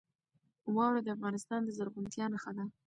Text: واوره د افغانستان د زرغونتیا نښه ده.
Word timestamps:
واوره 0.75 1.01
د 1.03 1.07
افغانستان 1.15 1.59
د 1.63 1.69
زرغونتیا 1.77 2.25
نښه 2.33 2.51
ده. 2.57 2.63